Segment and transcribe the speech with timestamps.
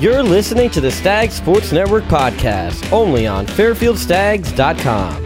[0.00, 5.24] You're listening to the Stag Sports Network podcast, only on FairfieldStags.com.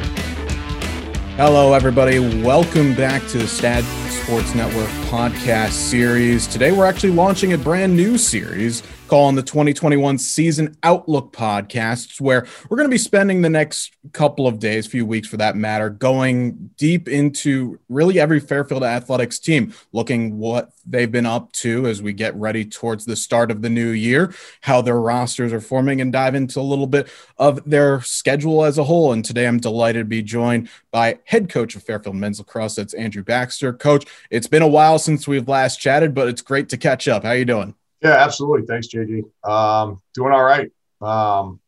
[1.36, 2.18] Hello, everybody.
[2.42, 6.46] Welcome back to the Stag Sports Network podcast series.
[6.46, 12.46] Today, we're actually launching a brand new series calling the 2021 season outlook podcasts where
[12.68, 15.90] we're going to be spending the next couple of days few weeks for that matter
[15.90, 22.02] going deep into really every fairfield athletics team looking what they've been up to as
[22.02, 26.00] we get ready towards the start of the new year how their rosters are forming
[26.00, 29.12] and dive into a little bit of their schedule as a whole.
[29.12, 32.94] And today i'm delighted to be joined by head coach of fairfield men's lacrosse that's
[32.94, 33.72] andrew baxter.
[33.72, 33.97] Coach
[34.30, 37.32] it's been a while since we've last chatted but it's great to catch up how
[37.32, 38.66] you doing yeah, absolutely.
[38.66, 39.24] Thanks, JJ.
[39.48, 40.70] Um, doing all right.
[41.00, 41.60] Um,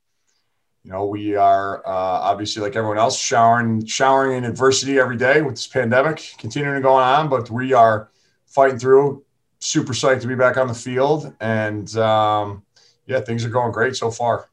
[0.85, 5.43] you know, we are uh, obviously like everyone else showering, showering in adversity every day
[5.43, 8.11] with this pandemic continuing to go on, but we are
[8.47, 9.25] fighting through.
[9.63, 12.63] Super psyched to be back on the field, and um,
[13.07, 14.49] yeah, things are going great so far.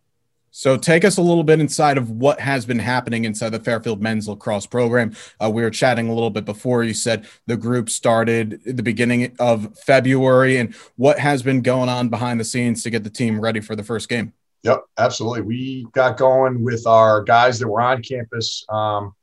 [0.58, 4.02] So take us a little bit inside of what has been happening inside the Fairfield
[4.02, 5.16] men's lacrosse program.
[5.40, 6.84] Uh, we were chatting a little bit before.
[6.84, 12.10] You said the group started the beginning of February, and what has been going on
[12.10, 14.34] behind the scenes to get the team ready for the first game?
[14.64, 15.42] Yep, absolutely.
[15.42, 19.14] We got going with our guys that were on campus um,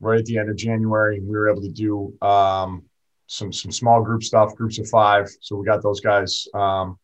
[0.00, 2.82] right at the end of January, and we were able to do um,
[3.26, 5.30] some some small group stuff, groups of five.
[5.40, 6.98] So we got those guys um,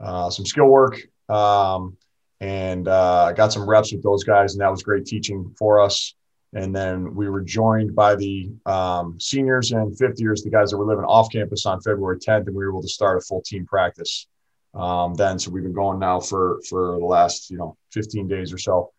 [0.00, 1.00] uh, some skill work.
[1.28, 1.96] Um,
[2.42, 5.80] and uh, I got some reps with those guys, and that was great teaching for
[5.80, 6.14] us.
[6.54, 10.76] And then we were joined by the um, seniors and fifth years, the guys that
[10.76, 13.42] were living off campus on February 10th, and we were able to start a full
[13.42, 14.26] team practice
[14.74, 15.38] um, then.
[15.38, 18.92] So we've been going now for for the last you know 15 days or so,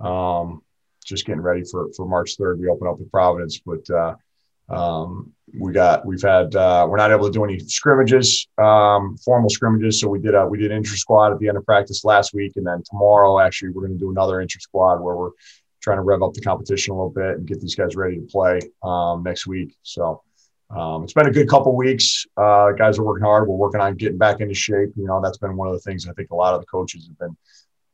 [0.00, 0.62] um,
[1.06, 2.58] just getting ready for for March 3rd.
[2.58, 4.16] We open up with Providence, but uh,
[4.68, 9.48] um, we got we've had uh, we're not able to do any scrimmages, um, formal
[9.48, 10.00] scrimmages.
[10.00, 12.52] So we did a we did inter squad at the end of practice last week,
[12.56, 15.30] and then tomorrow actually we're going to do another inter squad where we're
[15.80, 18.26] trying to rev up the competition a little bit and get these guys ready to
[18.26, 19.74] play um, next week.
[19.82, 20.22] So
[20.70, 22.26] um, it's been a good couple weeks.
[22.36, 23.48] Uh, guys are working hard.
[23.48, 24.90] We're working on getting back into shape.
[24.96, 27.06] You know that's been one of the things I think a lot of the coaches
[27.08, 27.36] have been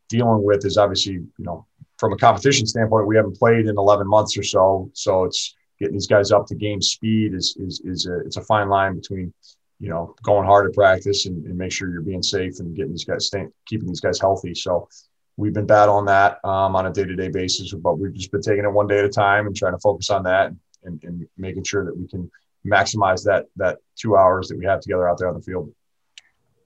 [0.09, 0.65] dealing with.
[0.65, 1.67] Is obviously you know
[1.99, 5.97] from a competition standpoint we haven't played in 11 months or so, so it's getting
[5.97, 9.33] these guys up to game speed is is is a it's a fine line between
[9.79, 12.93] you know going hard at practice and, and make sure you're being safe and getting
[12.93, 14.55] these guys staying keeping these guys healthy.
[14.55, 14.89] So
[15.37, 18.41] we've been battling that um, on a day to day basis, but we've just been
[18.41, 20.53] taking it one day at a time and trying to focus on that
[20.85, 22.31] and, and making sure that we can
[22.67, 25.71] maximize that that two hours that we have together out there on the field.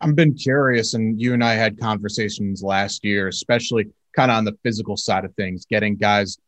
[0.00, 4.44] I've been curious, and you and I had conversations last year, especially kind of on
[4.44, 6.38] the physical side of things, getting guys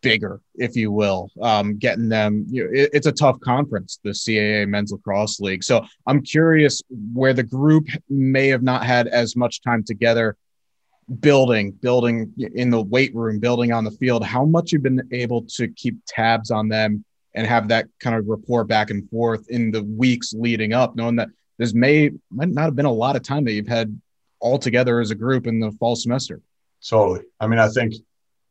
[0.00, 2.46] bigger, if you will, um, getting them.
[2.48, 5.64] You know, it, it's a tough conference, the CAA Men's Lacrosse League.
[5.64, 10.36] So I'm curious where the group may have not had as much time together,
[11.20, 14.24] building, building in the weight room, building on the field.
[14.24, 18.26] How much you've been able to keep tabs on them and have that kind of
[18.26, 22.64] rapport back and forth in the weeks leading up, knowing that there's may might not
[22.64, 24.00] have been a lot of time that you've had
[24.40, 26.40] all together as a group in the fall semester.
[26.86, 27.22] Totally.
[27.40, 27.94] I mean, I think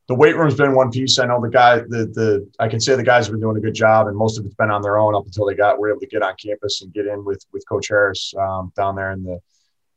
[0.07, 1.17] the weight room's been one piece.
[1.17, 3.61] I know the guy, the the I can say the guys have been doing a
[3.61, 5.83] good job, and most of it's been on their own up until they got we
[5.83, 8.95] were able to get on campus and get in with with Coach Harris um, down
[8.95, 9.39] there in the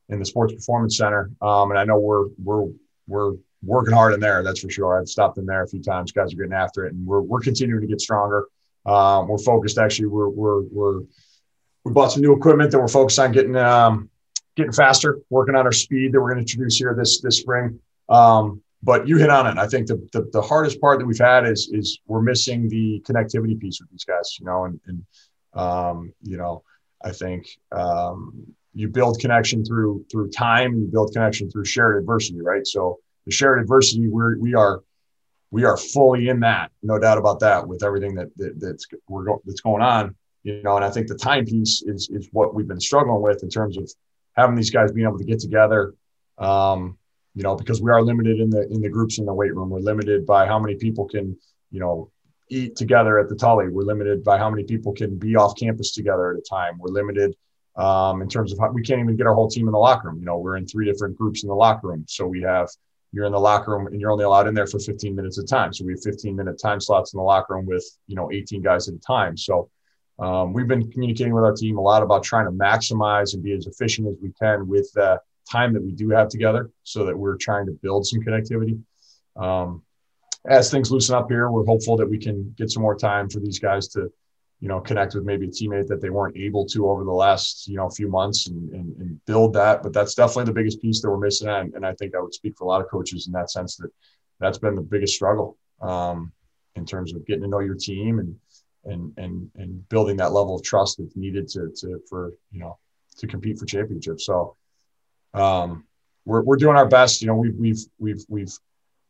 [0.08, 1.30] in the Sports Performance Center.
[1.42, 2.68] Um, and I know we're we're
[3.08, 4.42] we're working hard in there.
[4.44, 4.98] That's for sure.
[4.98, 6.12] I've stopped in there a few times.
[6.12, 8.46] Guys are getting after it, and we're we're continuing to get stronger.
[8.84, 9.78] Um, we're focused.
[9.78, 11.00] Actually, we're we're we're
[11.84, 14.08] we bought some new equipment that we're focused on getting um,
[14.54, 17.80] getting faster, working on our speed that we're going to introduce here this this spring.
[18.08, 19.58] Um, but you hit on it.
[19.58, 23.02] I think the, the, the hardest part that we've had is is we're missing the
[23.06, 25.04] connectivity piece with these guys, you know, and, and
[25.54, 26.62] um, you know,
[27.02, 32.40] I think um, you build connection through through time, you build connection through shared adversity,
[32.42, 32.66] right?
[32.66, 34.82] So the shared adversity, we're we are
[35.50, 39.24] we are fully in that, no doubt about that, with everything that, that that's we're
[39.24, 40.76] go, that's going on, you know.
[40.76, 43.78] And I think the time piece is is what we've been struggling with in terms
[43.78, 43.90] of
[44.36, 45.94] having these guys being able to get together.
[46.38, 46.98] Um,
[47.36, 49.68] you know, because we are limited in the in the groups in the weight room.
[49.68, 51.36] We're limited by how many people can,
[51.70, 52.10] you know,
[52.48, 53.68] eat together at the Tully.
[53.68, 56.78] We're limited by how many people can be off campus together at a time.
[56.78, 57.36] We're limited
[57.76, 60.08] um, in terms of how we can't even get our whole team in the locker
[60.08, 60.18] room.
[60.18, 62.06] You know, we're in three different groups in the locker room.
[62.08, 62.70] So we have
[63.12, 65.44] you're in the locker room and you're only allowed in there for 15 minutes at
[65.44, 65.74] a time.
[65.74, 68.62] So we have 15 minute time slots in the locker room with you know 18
[68.62, 69.36] guys at a time.
[69.36, 69.68] So
[70.18, 73.52] um, we've been communicating with our team a lot about trying to maximize and be
[73.52, 75.18] as efficient as we can with uh,
[75.50, 78.80] time that we do have together so that we're trying to build some connectivity.
[79.36, 79.82] Um,
[80.48, 83.40] as things loosen up here, we're hopeful that we can get some more time for
[83.40, 84.10] these guys to
[84.60, 87.68] you know, connect with maybe a teammate that they weren't able to over the last,
[87.68, 89.82] you know, few months and, and, and build that.
[89.82, 91.48] But that's definitely the biggest piece that we're missing.
[91.48, 93.76] And, and I think I would speak for a lot of coaches in that sense
[93.76, 93.90] that
[94.40, 96.32] that's been the biggest struggle um,
[96.74, 98.34] in terms of getting to know your team and,
[98.84, 102.78] and, and, and building that level of trust that's needed to, to, for, you know,
[103.18, 104.24] to compete for championships.
[104.24, 104.56] So
[105.36, 105.84] um,
[106.24, 107.20] we're, we're doing our best.
[107.20, 108.52] You know, we've, we've, we've, we've,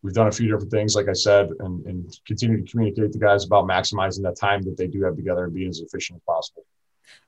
[0.02, 3.18] we've done a few different things, like I said, and, and continue to communicate to
[3.18, 6.22] guys about maximizing that time that they do have together and being as efficient as
[6.26, 6.64] possible.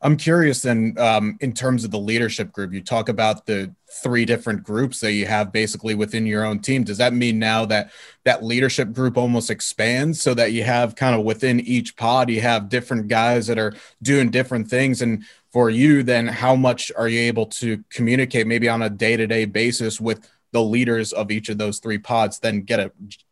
[0.01, 4.25] I'm curious then, um, in terms of the leadership group, you talk about the three
[4.25, 6.85] different groups that you have basically within your own team.
[6.85, 7.91] Does that mean now that
[8.25, 12.41] that leadership group almost expands so that you have kind of within each pod, you
[12.41, 15.03] have different guys that are doing different things?
[15.03, 19.17] And for you, then how much are you able to communicate maybe on a day
[19.17, 22.81] to day basis with the leaders of each of those three pods, then get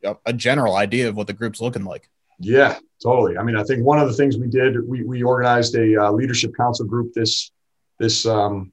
[0.02, 2.10] a, a general idea of what the group's looking like?
[2.38, 3.36] Yeah, totally.
[3.38, 6.10] I mean, I think one of the things we did, we, we organized a uh,
[6.12, 7.50] leadership council group this
[7.98, 8.72] this um,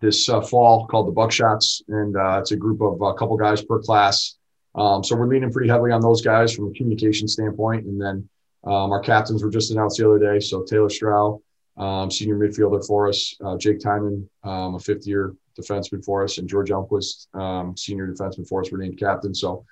[0.00, 3.62] this uh, fall called the Buckshots, and uh, it's a group of a couple guys
[3.62, 4.36] per class.
[4.74, 8.28] Um, so we're leaning pretty heavily on those guys from a communication standpoint, and then
[8.64, 10.40] um, our captains were just announced the other day.
[10.40, 11.40] So Taylor Stroud,
[11.76, 16.38] um, senior midfielder for us, uh, Jake Timon, um, a fifth year defenseman for us,
[16.38, 19.34] and George Elmquist, um, senior defenseman for us, were named captain.
[19.34, 19.64] So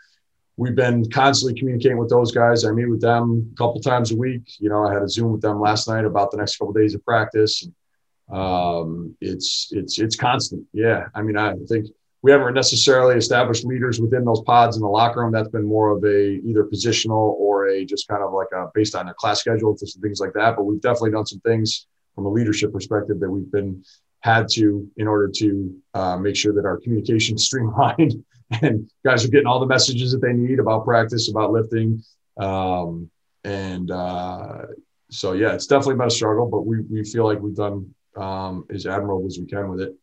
[0.56, 2.64] we've been constantly communicating with those guys.
[2.64, 4.42] I meet with them a couple times a week.
[4.58, 6.76] You know, I had a Zoom with them last night about the next couple of
[6.76, 7.66] days of practice.
[8.30, 10.64] Um, it's it's it's constant.
[10.72, 11.86] Yeah, I mean, I think
[12.22, 15.30] we haven't necessarily established leaders within those pods in the locker room.
[15.30, 18.96] That's been more of a either positional or a just kind of like a based
[18.96, 20.56] on a class schedule, some things like that.
[20.56, 23.84] But we've definitely done some things from a leadership perspective that we've been
[24.20, 28.24] had to in order to uh, make sure that our communication is streamlined
[28.62, 32.02] and guys are getting all the messages that they need about practice, about lifting.
[32.36, 33.10] Um,
[33.44, 34.62] and uh,
[35.10, 38.64] so, yeah, it's definitely been a struggle, but we, we feel like we've done um,
[38.70, 39.94] as admirable as we can with it.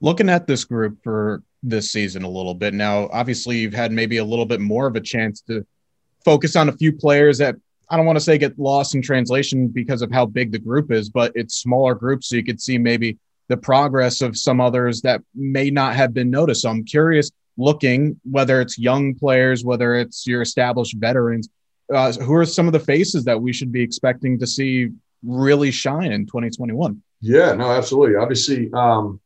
[0.00, 4.16] Looking at this group for this season a little bit now, obviously, you've had maybe
[4.16, 5.64] a little bit more of a chance to
[6.24, 7.56] focus on a few players that
[7.88, 10.90] I don't want to say get lost in translation because of how big the group
[10.90, 12.28] is, but it's smaller groups.
[12.28, 13.18] So you could see maybe
[13.48, 16.62] the progress of some others that may not have been noticed.
[16.62, 21.48] So I'm curious looking, whether it's young players, whether it's your established veterans,
[21.92, 24.90] uh, who are some of the faces that we should be expecting to see
[25.22, 27.02] really shine in 2021?
[27.20, 28.16] Yeah, no, absolutely.
[28.16, 29.20] Obviously, um,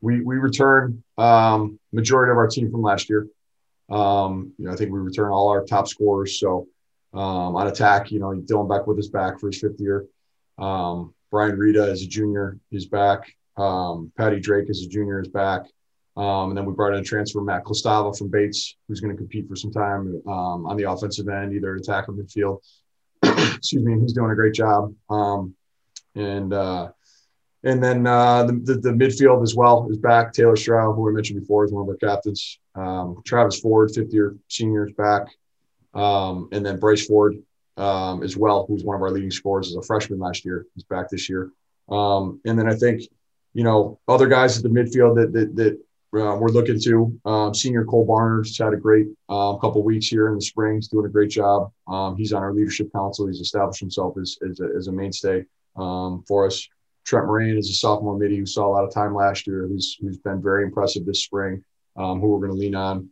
[0.00, 3.26] we we return um, majority of our team from last year.
[3.90, 6.38] Um, you know, I think we return all our top scorers.
[6.38, 6.68] So
[7.14, 8.10] um, on attack.
[8.10, 10.06] You know, Dylan Beckwith is back for his fifth year.
[10.58, 13.32] Um, Brian Rita as a junior is back.
[13.56, 15.66] Um, Patty Drake as a junior is back.
[16.18, 19.16] Um, and then we brought in a transfer Matt Klostava from Bates, who's going to
[19.16, 22.58] compete for some time um, on the offensive end, either attack or midfield.
[23.56, 24.92] Excuse me, he's doing a great job.
[25.08, 25.54] Um,
[26.16, 26.88] and uh,
[27.62, 30.32] and then uh, the, the, the, midfield as well is back.
[30.32, 32.58] Taylor Stroud, who I mentioned before, is one of our captains.
[32.74, 35.28] Um, Travis Ford, fifth year senior, is back
[35.94, 37.36] um, and then Bryce Ford
[37.76, 40.66] um, as well, who's one of our leading scorers as a freshman last year.
[40.76, 41.50] is back this year.
[41.88, 43.02] And then I think,
[43.54, 45.78] you know, other guys at the midfield that that, that
[46.14, 47.20] uh, we're looking to.
[47.24, 50.76] Um, senior Cole Barner's had a great um, couple weeks here in the spring.
[50.76, 51.70] He's doing a great job.
[51.86, 53.26] Um, he's on our leadership council.
[53.26, 55.44] He's established himself as, as, a, as a mainstay
[55.76, 56.66] um, for us.
[57.04, 59.96] Trent Moran is a sophomore midi who saw a lot of time last year, who's,
[60.00, 61.62] who's been very impressive this spring,
[61.96, 63.10] um, who we're going to lean on.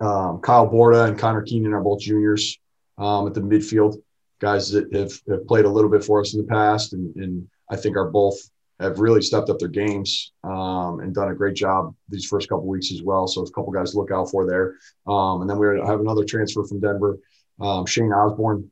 [0.00, 2.58] Um, Kyle Borda and Connor Keenan are both juniors
[2.98, 4.00] um, at the midfield,
[4.40, 7.48] guys that have, have, played a little bit for us in the past, and, and
[7.70, 8.36] I think are both
[8.80, 12.66] have really stepped up their games um, and done a great job these first couple
[12.66, 13.26] weeks as well.
[13.26, 14.76] So a couple guys look out for there.
[15.06, 17.18] Um, and then we have another transfer from Denver,
[17.60, 18.70] um, Shane Osborne,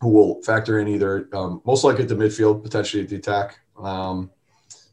[0.00, 3.58] who will factor in either um, most likely at the midfield, potentially at the attack.
[3.82, 4.30] Um,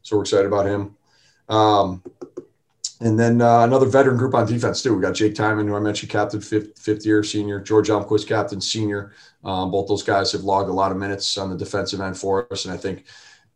[0.02, 0.96] so we're excited about him.
[1.48, 2.02] Um,
[3.00, 4.94] and then uh, another veteran group on defense too.
[4.94, 7.60] We got Jake Timon, who I mentioned, captain, fifth, fifth year senior.
[7.60, 9.12] George Elmquist, captain, senior.
[9.42, 12.64] Both those guys have logged a lot of minutes on the defensive end for us,
[12.64, 13.04] and I think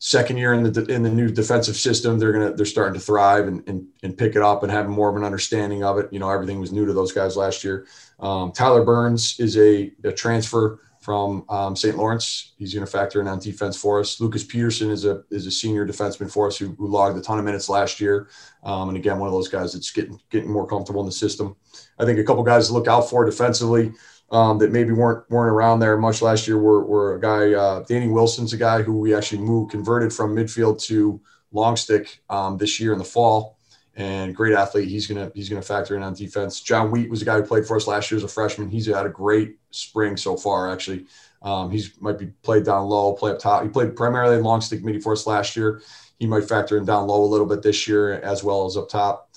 [0.01, 3.47] second year in the in the new defensive system, they're gonna they're starting to thrive
[3.47, 6.13] and and, and pick it up and have more of an understanding of it.
[6.13, 7.87] You know, everything was new to those guys last year.
[8.19, 11.97] Um, Tyler Burns is a, a transfer from um, St.
[11.97, 12.53] Lawrence.
[12.59, 14.21] He's going to factor in on defense for us.
[14.21, 17.39] Lucas Peterson is a is a senior defenseman for us who, who logged a ton
[17.39, 18.29] of minutes last year,
[18.65, 21.57] um, and again one of those guys that's getting getting more comfortable in the system.
[21.99, 23.93] I think a couple guys to look out for defensively
[24.31, 27.81] um, that maybe weren't weren't around there much last year were, were a guy uh,
[27.85, 31.21] Danny Wilson's a guy who we actually moved converted from midfield to
[31.53, 33.59] long stick um, this year in the fall
[33.97, 34.89] and great athlete.
[34.89, 36.61] He's gonna he's gonna factor in on defense.
[36.61, 38.71] John Wheat was a guy who played for us last year as a freshman.
[38.71, 41.07] He's had a great spring so far, actually.
[41.43, 43.63] Um, he's might be played down low, play up top.
[43.63, 45.83] He played primarily long stick midi for us last year.
[46.19, 48.89] He might factor in down low a little bit this year as well as up
[48.89, 49.31] top.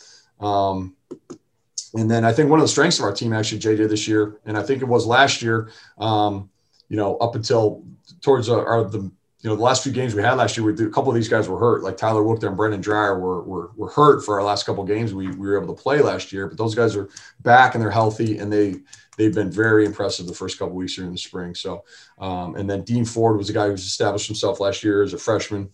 [1.95, 4.39] And then I think one of the strengths of our team actually, JJ, this year,
[4.45, 6.49] and I think it was last year, um,
[6.89, 7.83] you know, up until
[8.21, 8.99] towards our, our, the
[9.43, 11.27] you know the last few games we had last year, we, a couple of these
[11.27, 14.45] guys were hurt, like Tyler Wookter and Brendan Dreyer were, were were hurt for our
[14.45, 16.95] last couple of games we, we were able to play last year, but those guys
[16.95, 17.09] are
[17.41, 18.75] back and they're healthy and they
[19.17, 21.53] they've been very impressive the first couple weeks here in the spring.
[21.53, 21.83] So,
[22.19, 25.17] um, and then Dean Ford was a guy who's established himself last year as a
[25.17, 25.69] freshman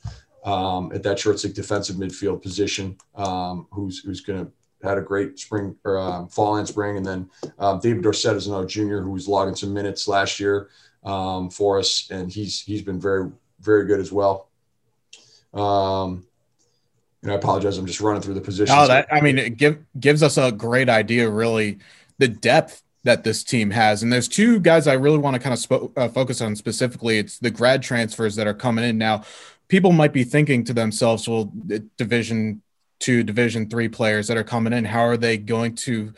[0.46, 4.52] um, at that short stick defensive midfield position, um, who's who's going to
[4.83, 6.98] had a great spring or um, fall and spring.
[6.98, 10.69] And then um, David Dorsett is another junior who was logging some minutes last year
[11.03, 13.31] um, for us, and he's he's been very
[13.62, 14.50] very good as well.
[15.53, 16.25] Um,
[17.21, 18.77] and I apologize, I'm just running through the positions.
[18.79, 21.79] Oh, that I mean, it give, gives us a great idea, really,
[22.17, 24.03] the depth that this team has.
[24.03, 27.17] And there's two guys I really want to kind of sp- uh, focus on specifically.
[27.17, 29.24] It's the grad transfers that are coming in now.
[29.67, 31.51] People might be thinking to themselves, well,
[31.98, 32.62] Division
[33.00, 34.86] two division three players that are coming in.
[34.86, 36.13] How are they going to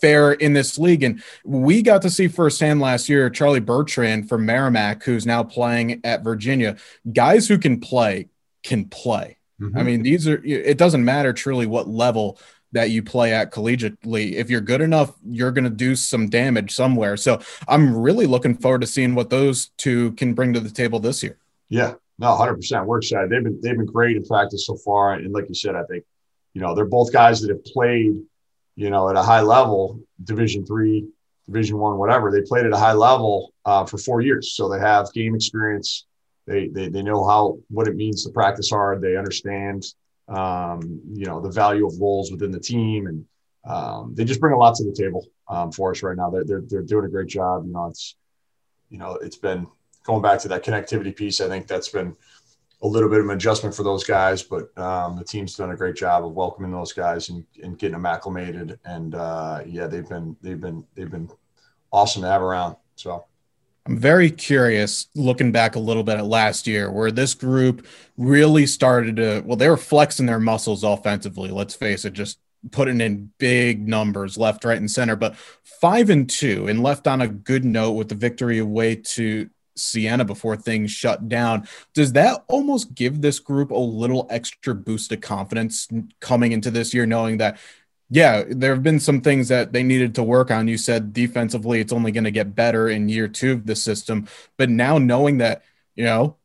[0.00, 1.02] fare in this league?
[1.02, 6.00] And we got to see firsthand last year charlie bertrand from merrimack who's now playing
[6.04, 6.76] at virginia.
[7.12, 8.28] Guys who can play
[8.62, 9.38] can play.
[9.60, 9.78] Mm-hmm.
[9.78, 12.38] i mean these are it doesn't matter truly what level
[12.72, 14.32] that you play at collegiately.
[14.32, 17.16] If you're good enough you're going to do some damage somewhere.
[17.16, 21.00] So i'm really looking forward to seeing what those two can bring to the table
[21.00, 21.38] this year.
[21.68, 22.86] Yeah no, hundred percent.
[22.86, 23.30] We're excited.
[23.30, 26.04] They've been they've been great in practice so far, and like you said, I think
[26.54, 28.14] you know they're both guys that have played,
[28.76, 31.06] you know, at a high level, Division three,
[31.46, 32.30] Division one, whatever.
[32.30, 36.06] They played at a high level uh, for four years, so they have game experience.
[36.46, 39.00] They, they they know how what it means to practice hard.
[39.00, 39.84] They understand,
[40.28, 43.24] um, you know, the value of roles within the team, and
[43.64, 46.30] um, they just bring a lot to the table um, for us right now.
[46.30, 47.64] They're, they're they're doing a great job.
[47.64, 48.16] You know, it's
[48.90, 49.66] you know it's been
[50.04, 52.16] going back to that connectivity piece, I think that's been
[52.82, 55.76] a little bit of an adjustment for those guys, but um, the team's done a
[55.76, 58.78] great job of welcoming those guys and, and getting them acclimated.
[58.84, 61.30] And uh, yeah, they've been they've been they've been
[61.92, 62.76] awesome to have around.
[62.96, 63.24] So
[63.86, 68.66] I'm very curious looking back a little bit at last year where this group really
[68.66, 71.50] started to well, they were flexing their muscles offensively.
[71.50, 72.38] Let's face it, just
[72.70, 75.16] putting in big numbers left, right, and center.
[75.16, 79.50] But five and two and left on a good note with the victory away to
[79.76, 81.66] Siena before things shut down.
[81.94, 85.88] Does that almost give this group a little extra boost of confidence
[86.20, 87.58] coming into this year, knowing that,
[88.10, 90.68] yeah, there have been some things that they needed to work on?
[90.68, 94.28] You said defensively, it's only going to get better in year two of the system.
[94.56, 95.62] But now knowing that,
[95.94, 96.36] you know,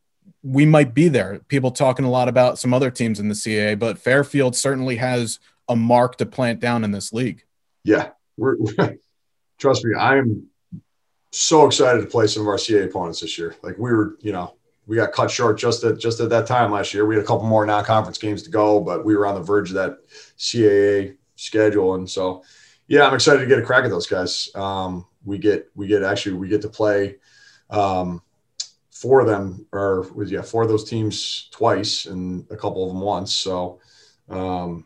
[0.43, 1.41] we might be there.
[1.47, 5.39] People talking a lot about some other teams in the CAA, but Fairfield certainly has
[5.67, 7.43] a mark to plant down in this league.
[7.83, 8.55] Yeah, we're,
[9.57, 10.47] trust me, I'm
[11.31, 13.55] so excited to play some of our CA opponents this year.
[13.61, 14.55] Like we were, you know,
[14.85, 17.05] we got cut short just at just at that time last year.
[17.05, 19.69] We had a couple more non-conference games to go, but we were on the verge
[19.69, 19.97] of that
[20.37, 22.43] CAA schedule, and so
[22.87, 24.49] yeah, I'm excited to get a crack at those guys.
[24.55, 27.17] Um, we get we get actually we get to play
[27.69, 28.21] um,
[28.91, 33.01] four of them or yeah four of those teams twice and a couple of them
[33.01, 33.33] once.
[33.33, 33.79] So
[34.29, 34.85] um,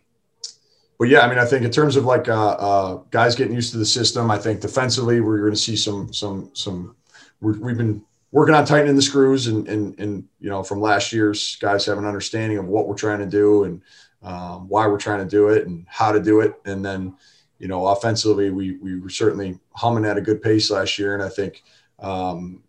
[1.02, 3.72] but yeah, I mean, I think in terms of like uh, uh, guys getting used
[3.72, 6.96] to the system, I think defensively we're going to see some some some.
[7.40, 11.12] we have been working on tightening the screws, and and and you know from last
[11.12, 13.82] year's guys have an understanding of what we're trying to do and
[14.22, 17.16] um, why we're trying to do it and how to do it, and then
[17.58, 21.24] you know offensively we we were certainly humming at a good pace last year, and
[21.24, 21.64] I think
[21.98, 22.62] um,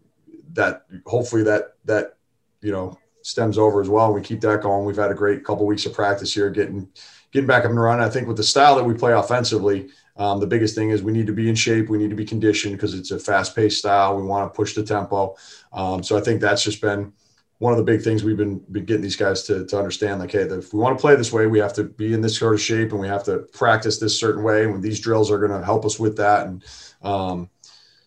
[0.55, 2.17] that hopefully that that
[2.63, 4.13] you know stems over as well.
[4.13, 4.85] We keep that going.
[4.85, 6.89] We've had a great couple weeks of practice here, getting
[7.33, 8.05] getting back up and running.
[8.05, 11.13] I think with the style that we play offensively, um, the biggest thing is we
[11.13, 11.89] need to be in shape.
[11.89, 14.17] We need to be conditioned because it's a fast paced style.
[14.17, 15.37] We want to push the tempo.
[15.73, 17.13] Um, so I think that's just been
[17.59, 20.33] one of the big things we've been, been getting these guys to, to understand like,
[20.33, 22.55] hey, if we want to play this way, we have to be in this sort
[22.55, 24.65] of shape and we have to practice this certain way.
[24.65, 26.49] And these drills are going to help us with that.
[26.49, 26.65] And
[27.03, 27.49] um,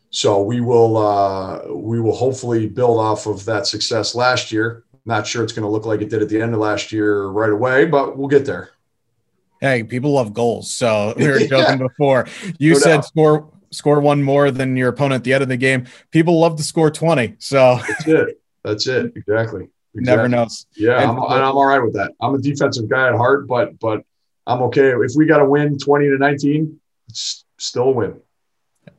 [0.10, 4.84] so we will, uh, we will hopefully build off of that success last year.
[5.06, 7.26] Not sure it's going to look like it did at the end of last year
[7.28, 8.72] right away, but we'll get there.
[9.62, 10.72] Hey, people love goals.
[10.74, 11.76] So we were joking yeah.
[11.76, 12.28] before.
[12.58, 13.06] You no said doubt.
[13.06, 15.86] score score one more than your opponent at the end of the game.
[16.12, 17.36] People love to score 20.
[17.40, 18.42] So that's it.
[18.64, 19.14] That's it.
[19.16, 19.16] Exactly.
[19.28, 19.70] exactly.
[19.96, 20.66] Never knows.
[20.76, 22.12] Yeah, and, I'm, and I'm all right with that.
[22.22, 24.02] I'm a defensive guy at heart, but but
[24.48, 24.92] I'm okay.
[24.92, 28.22] If we got to win 20 to 19, it's still a win.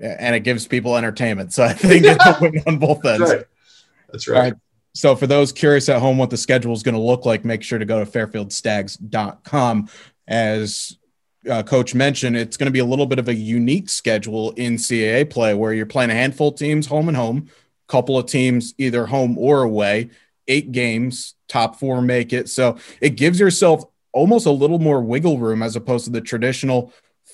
[0.01, 1.53] And it gives people entertainment.
[1.53, 3.21] So I think it's a win on both ends.
[3.21, 3.45] That's right.
[4.11, 4.55] That's right.
[4.97, 7.62] So for those curious at home what the schedule is going to look like, make
[7.62, 9.91] sure to go to fairfieldstags.com
[10.26, 10.97] as
[11.50, 14.76] uh, coach mentioned, it's going to be a little bit of a unique schedule in
[14.76, 17.50] CAA play where you're playing a handful of teams home and home,
[17.87, 20.09] a couple of teams either home or away,
[20.49, 22.49] eight games, top four make it.
[22.49, 26.91] So it gives yourself almost a little more wiggle room as opposed to the traditional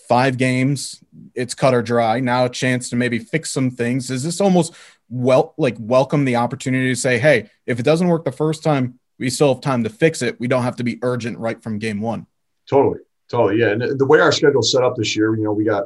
[0.08, 1.02] five games,
[1.36, 2.18] it's cut or dry.
[2.18, 4.10] Now a chance to maybe fix some things.
[4.10, 4.74] Is this almost
[5.12, 8.98] well like welcome the opportunity to say, hey, if it doesn't work the first time,
[9.18, 10.40] we still have time to fix it.
[10.40, 12.26] We don't have to be urgent right from game one.
[12.68, 13.00] Totally.
[13.28, 13.60] Totally.
[13.60, 13.70] Yeah.
[13.70, 15.84] And the way our schedule's set up this year, you know, we got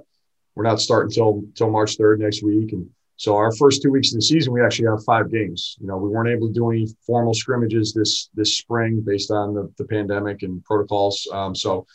[0.54, 2.72] we're not starting until until March 3rd next week.
[2.72, 5.76] And so our first two weeks of the season, we actually have five games.
[5.80, 9.54] You know, we weren't able to do any formal scrimmages this this spring based on
[9.54, 11.26] the, the pandemic and protocols.
[11.32, 11.86] Um, so,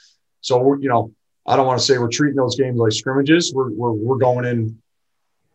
[0.42, 1.14] so we're you know,
[1.46, 3.54] I don't want to say we're treating those games like scrimmages.
[3.54, 4.81] We're we're, we're going in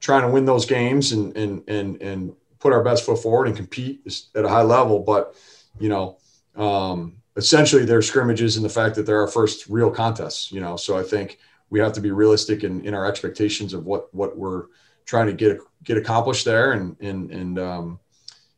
[0.00, 3.56] trying to win those games and and and and put our best foot forward and
[3.56, 4.00] compete
[4.34, 5.00] at a high level.
[5.00, 5.34] But
[5.78, 6.18] you know,
[6.56, 10.50] um, essentially they're scrimmages in the fact that they're our first real contests.
[10.52, 11.38] You know, so I think
[11.70, 14.64] we have to be realistic in, in our expectations of what what we're
[15.04, 18.00] trying to get get accomplished there and and and um,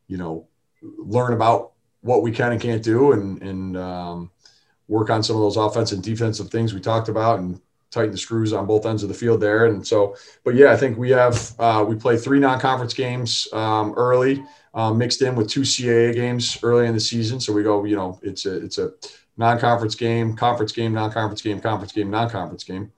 [0.07, 0.47] you know
[0.83, 4.31] learn about what we can and can't do and and um,
[4.87, 8.19] work on some of those offensive and defensive things we talked about and tighten the
[8.19, 10.15] screws on both ends of the field there and so
[10.45, 14.99] but yeah i think we have uh, we play three non-conference games um, early um,
[14.99, 18.19] mixed in with two caa games early in the season so we go you know
[18.23, 18.93] it's a it's a
[19.37, 22.93] non-conference game conference game non-conference game conference game non-conference game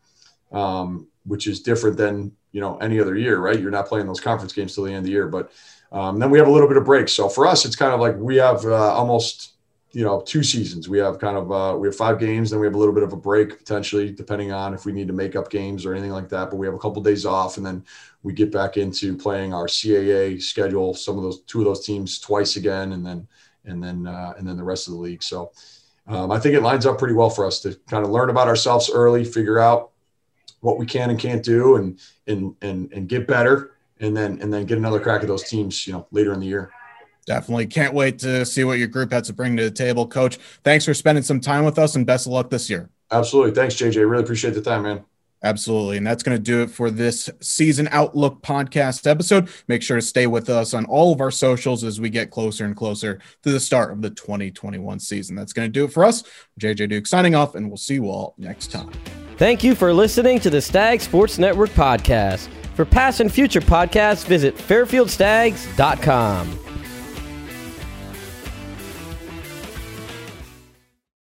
[0.53, 3.59] um, which is different than you know any other year, right?
[3.59, 5.53] You're not playing those conference games till the end of the year, but
[5.93, 7.09] um, then we have a little bit of break.
[7.09, 9.55] So for us, it's kind of like we have uh, almost
[9.93, 10.89] you know two seasons.
[10.89, 13.03] We have kind of uh, we have five games, then we have a little bit
[13.03, 16.13] of a break potentially, depending on if we need to make up games or anything
[16.13, 16.51] like that.
[16.51, 17.85] But we have a couple of days off, and then
[18.23, 20.95] we get back into playing our CAA schedule.
[20.95, 23.27] Some of those two of those teams twice again, and then
[23.65, 25.23] and then uh, and then the rest of the league.
[25.23, 25.53] So.
[26.07, 28.49] Um, I think it lines up pretty well for us to kind of learn about
[28.49, 29.91] ourselves early, figure out
[30.61, 34.53] what we can and can't do and and and and get better and then and
[34.53, 36.71] then get another crack at those teams you know later in the year
[37.31, 40.37] definitely can't wait to see what your group has to bring to the table coach
[40.65, 43.77] thanks for spending some time with us and best of luck this year absolutely thanks
[43.77, 45.05] jj really appreciate the time man
[45.43, 45.97] Absolutely.
[45.97, 49.49] And that's going to do it for this season outlook podcast episode.
[49.69, 52.67] Make sure to stay with us on all of our socials as we get closer
[52.67, 55.35] and closer to the start of the 2021 season.
[55.35, 56.25] That's going to do it for us.
[56.61, 58.91] JJ Duke signing off, and we'll see you all next time.
[59.39, 62.51] Thank you for listening to the Stag Sports Network podcast.
[62.75, 66.70] For past and future podcasts, visit fairfieldstags.com.